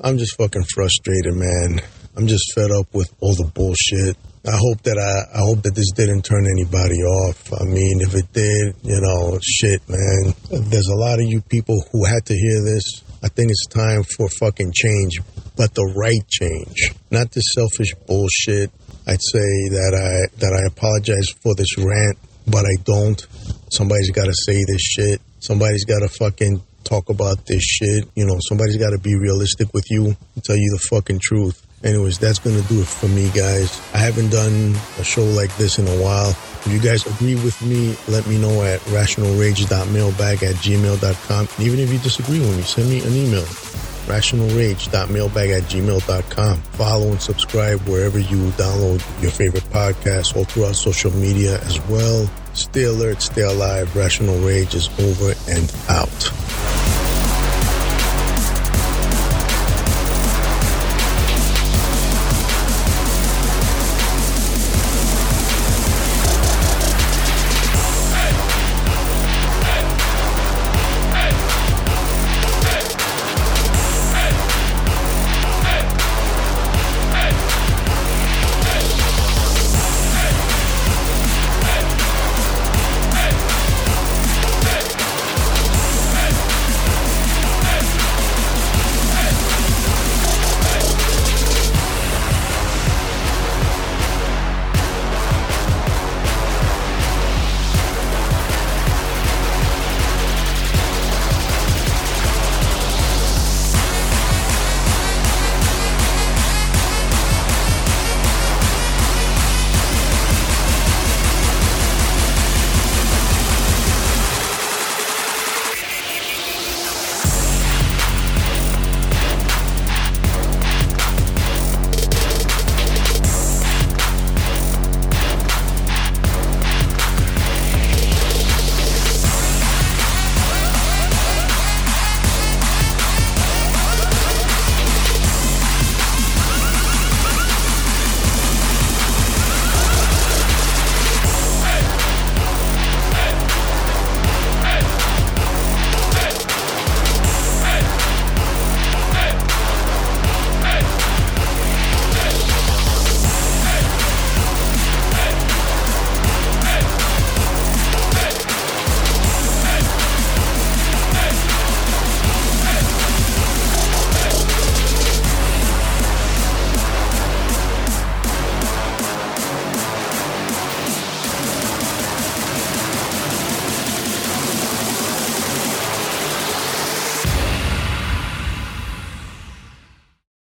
I'm 0.00 0.18
just 0.18 0.36
fucking 0.36 0.64
frustrated, 0.74 1.34
man. 1.34 1.80
I'm 2.18 2.26
just 2.26 2.52
fed 2.52 2.72
up 2.72 2.92
with 2.92 3.14
all 3.20 3.34
the 3.36 3.46
bullshit. 3.54 4.16
I 4.42 4.58
hope 4.58 4.82
that 4.82 4.98
I, 4.98 5.38
I 5.38 5.46
hope 5.46 5.62
that 5.62 5.76
this 5.76 5.92
didn't 5.94 6.26
turn 6.26 6.50
anybody 6.50 6.98
off. 6.98 7.52
I 7.54 7.62
mean, 7.62 8.02
if 8.02 8.12
it 8.16 8.32
did, 8.32 8.74
you 8.82 8.98
know, 8.98 9.38
shit, 9.38 9.78
man. 9.88 10.34
There's 10.50 10.90
a 10.90 10.98
lot 10.98 11.22
of 11.22 11.26
you 11.30 11.40
people 11.42 11.78
who 11.92 12.04
had 12.06 12.26
to 12.26 12.34
hear 12.34 12.64
this. 12.64 13.04
I 13.22 13.28
think 13.28 13.50
it's 13.50 13.66
time 13.66 14.02
for 14.02 14.28
fucking 14.28 14.72
change, 14.74 15.20
but 15.54 15.74
the 15.74 15.86
right 15.94 16.26
change, 16.26 16.90
not 17.12 17.30
this 17.30 17.54
selfish 17.54 17.94
bullshit. 18.08 18.72
I'd 19.06 19.22
say 19.22 19.70
that 19.78 19.94
I 19.94 20.26
that 20.42 20.54
I 20.58 20.66
apologize 20.66 21.30
for 21.38 21.54
this 21.54 21.78
rant, 21.78 22.18
but 22.48 22.66
I 22.66 22.82
don't. 22.82 23.20
Somebody's 23.70 24.10
got 24.10 24.26
to 24.26 24.34
say 24.34 24.58
this 24.66 24.82
shit. 24.82 25.22
Somebody's 25.38 25.84
got 25.84 26.00
to 26.00 26.08
fucking 26.08 26.62
talk 26.82 27.10
about 27.10 27.46
this 27.46 27.62
shit. 27.62 28.08
You 28.16 28.26
know, 28.26 28.38
somebody's 28.48 28.76
got 28.76 28.90
to 28.90 28.98
be 28.98 29.14
realistic 29.14 29.72
with 29.72 29.86
you 29.88 30.06
and 30.34 30.42
tell 30.42 30.56
you 30.56 30.70
the 30.74 30.82
fucking 30.90 31.20
truth. 31.22 31.64
Anyways, 31.84 32.18
that's 32.18 32.40
going 32.40 32.60
to 32.60 32.68
do 32.68 32.80
it 32.80 32.88
for 32.88 33.06
me, 33.08 33.30
guys. 33.30 33.80
I 33.94 33.98
haven't 33.98 34.30
done 34.30 34.74
a 34.98 35.04
show 35.04 35.22
like 35.24 35.56
this 35.56 35.78
in 35.78 35.86
a 35.86 36.02
while. 36.02 36.30
If 36.30 36.72
you 36.72 36.80
guys 36.80 37.06
agree 37.06 37.36
with 37.36 37.60
me, 37.62 37.96
let 38.08 38.26
me 38.26 38.36
know 38.36 38.62
at 38.64 38.80
rationalrage.mailbag 38.90 40.42
at 40.42 40.56
gmail.com. 40.56 41.48
And 41.56 41.66
even 41.66 41.78
if 41.78 41.92
you 41.92 41.98
disagree 42.00 42.40
with 42.40 42.56
me, 42.56 42.62
send 42.62 42.90
me 42.90 43.00
an 43.00 43.12
email. 43.12 43.44
rationalrage.mailbag 44.08 45.50
at 45.50 45.62
gmail.com. 45.64 46.56
Follow 46.56 47.08
and 47.10 47.22
subscribe 47.22 47.80
wherever 47.82 48.18
you 48.18 48.38
download 48.52 49.22
your 49.22 49.30
favorite 49.30 49.64
podcasts, 49.64 50.34
all 50.36 50.44
throughout 50.44 50.74
social 50.74 51.12
media 51.12 51.60
as 51.60 51.80
well. 51.88 52.28
Stay 52.54 52.84
alert, 52.84 53.22
stay 53.22 53.42
alive. 53.42 53.94
Rational 53.94 54.36
Rage 54.40 54.74
is 54.74 54.88
over 54.98 55.32
and 55.48 55.72
out. 55.88 56.77